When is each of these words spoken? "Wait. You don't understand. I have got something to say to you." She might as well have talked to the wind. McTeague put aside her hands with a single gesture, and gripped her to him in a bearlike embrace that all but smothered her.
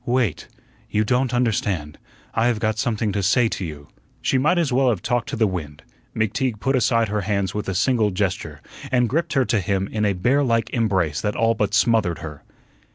"Wait. 0.03 0.47
You 0.89 1.03
don't 1.03 1.31
understand. 1.31 1.99
I 2.33 2.47
have 2.47 2.59
got 2.59 2.79
something 2.79 3.11
to 3.11 3.21
say 3.21 3.47
to 3.49 3.63
you." 3.63 3.87
She 4.19 4.39
might 4.39 4.57
as 4.57 4.73
well 4.73 4.89
have 4.89 5.03
talked 5.03 5.29
to 5.29 5.35
the 5.35 5.45
wind. 5.45 5.83
McTeague 6.15 6.59
put 6.59 6.75
aside 6.75 7.09
her 7.09 7.21
hands 7.21 7.53
with 7.53 7.69
a 7.69 7.75
single 7.75 8.09
gesture, 8.09 8.61
and 8.91 9.07
gripped 9.07 9.33
her 9.33 9.45
to 9.45 9.59
him 9.59 9.87
in 9.91 10.03
a 10.03 10.13
bearlike 10.15 10.71
embrace 10.71 11.21
that 11.21 11.35
all 11.35 11.53
but 11.53 11.75
smothered 11.75 12.17
her. 12.17 12.41